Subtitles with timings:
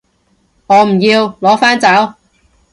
[0.65, 2.15] 我唔要，攞返走